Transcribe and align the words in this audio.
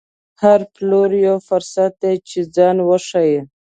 هر 0.43 0.59
پلور 0.73 1.09
یو 1.25 1.37
فرصت 1.47 1.91
دی 2.01 2.15
چې 2.29 2.39
ځان 2.55 2.77
وښيي. 2.87 3.39